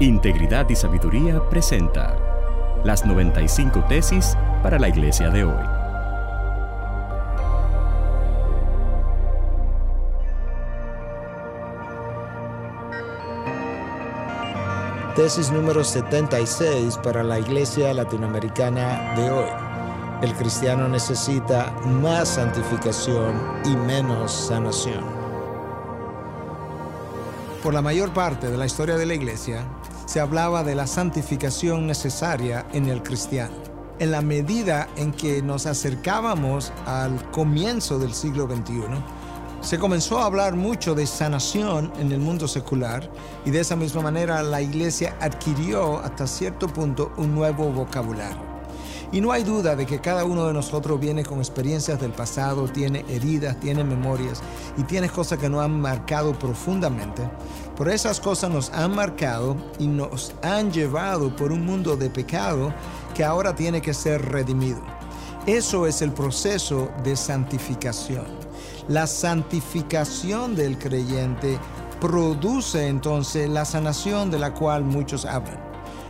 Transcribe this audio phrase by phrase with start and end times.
[0.00, 2.16] Integridad y Sabiduría presenta
[2.84, 5.64] las 95 tesis para la iglesia de hoy.
[15.14, 19.50] Tesis número 76 para la iglesia latinoamericana de hoy.
[20.22, 25.21] El cristiano necesita más santificación y menos sanación.
[27.62, 29.64] Por la mayor parte de la historia de la iglesia,
[30.06, 33.54] se hablaba de la santificación necesaria en el cristiano.
[34.00, 38.82] En la medida en que nos acercábamos al comienzo del siglo XXI,
[39.60, 43.08] se comenzó a hablar mucho de sanación en el mundo secular
[43.44, 48.52] y de esa misma manera la iglesia adquirió hasta cierto punto un nuevo vocabulario.
[49.12, 52.64] Y no hay duda de que cada uno de nosotros viene con experiencias del pasado,
[52.64, 54.42] tiene heridas, tiene memorias
[54.78, 57.22] y tiene cosas que nos han marcado profundamente.
[57.76, 62.72] Por esas cosas nos han marcado y nos han llevado por un mundo de pecado
[63.14, 64.80] que ahora tiene que ser redimido.
[65.46, 68.26] Eso es el proceso de santificación.
[68.88, 71.58] La santificación del creyente
[72.00, 75.58] produce entonces la sanación de la cual muchos hablan.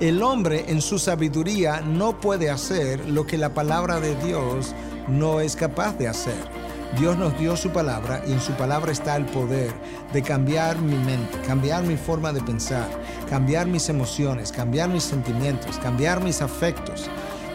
[0.00, 4.74] El hombre en su sabiduría no puede hacer lo que la palabra de Dios
[5.06, 6.61] no es capaz de hacer.
[6.98, 9.72] Dios nos dio su palabra y en su palabra está el poder
[10.12, 12.86] de cambiar mi mente, cambiar mi forma de pensar,
[13.30, 17.08] cambiar mis emociones, cambiar mis sentimientos, cambiar mis afectos.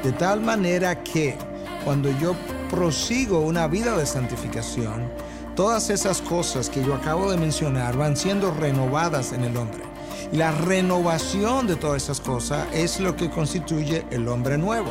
[0.04, 1.38] De tal manera que
[1.86, 2.36] cuando yo
[2.72, 5.12] prosigo una vida de santificación,
[5.56, 9.84] todas esas cosas que yo acabo de mencionar van siendo renovadas en el hombre.
[10.32, 14.90] Y la renovación de todas esas cosas es lo que constituye el hombre nuevo.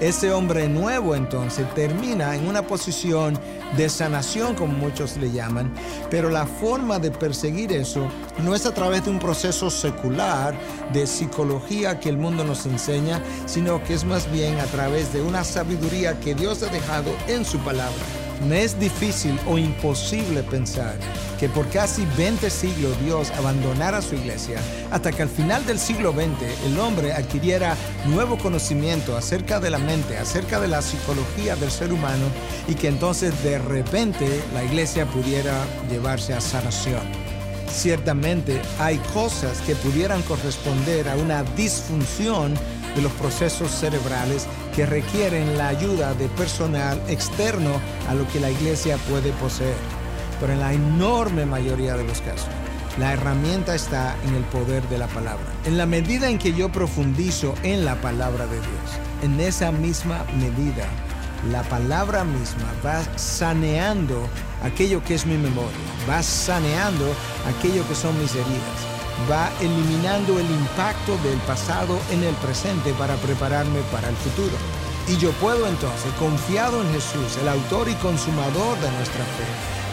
[0.00, 3.38] Ese hombre nuevo entonces termina en una posición
[3.76, 5.74] de sanación, como muchos le llaman,
[6.10, 8.08] pero la forma de perseguir eso
[8.42, 10.54] no es a través de un proceso secular
[10.94, 15.20] de psicología que el mundo nos enseña, sino que es más bien a través de
[15.20, 18.29] una sabiduría que Dios ha dejado en su palabra.
[18.48, 20.96] Me es difícil o imposible pensar
[21.38, 26.12] que por casi 20 siglos Dios abandonara su iglesia hasta que al final del siglo
[26.12, 31.70] XX el hombre adquiriera nuevo conocimiento acerca de la mente, acerca de la psicología del
[31.70, 32.26] ser humano
[32.66, 37.02] y que entonces de repente la iglesia pudiera llevarse a sanación.
[37.70, 42.54] Ciertamente hay cosas que pudieran corresponder a una disfunción
[42.94, 48.50] de los procesos cerebrales que requieren la ayuda de personal externo a lo que la
[48.50, 49.76] iglesia puede poseer.
[50.40, 52.48] Pero en la enorme mayoría de los casos,
[52.98, 55.44] la herramienta está en el poder de la palabra.
[55.64, 60.24] En la medida en que yo profundizo en la palabra de Dios, en esa misma
[60.36, 60.86] medida,
[61.50, 64.28] la palabra misma va saneando
[64.62, 65.70] aquello que es mi memoria,
[66.08, 67.06] va saneando
[67.46, 73.16] aquello que son mis heridas, va eliminando el impacto del pasado en el presente para
[73.16, 74.56] prepararme para el futuro.
[75.08, 79.44] Y yo puedo entonces, confiado en Jesús, el autor y consumador de nuestra fe,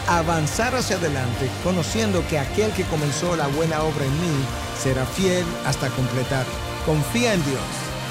[0.07, 4.45] avanzar hacia adelante conociendo que aquel que comenzó la buena obra en mí
[4.81, 6.45] será fiel hasta completar.
[6.85, 7.61] Confía en Dios,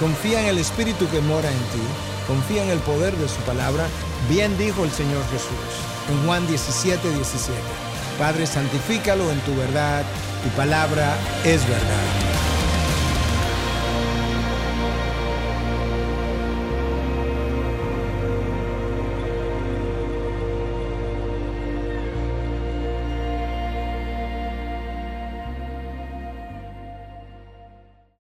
[0.00, 1.84] confía en el Espíritu que mora en ti,
[2.26, 3.86] confía en el poder de su palabra.
[4.28, 7.58] Bien dijo el Señor Jesús en Juan 17, 17.
[8.18, 10.04] Padre, santifícalo en tu verdad
[10.46, 12.25] tu palabra es verdad.